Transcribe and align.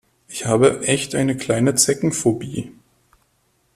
Ich 0.27 0.47
habe 0.47 0.81
echt 0.87 1.13
eine 1.13 1.37
kleine 1.37 1.75
Zeckenphobie. 1.75 2.71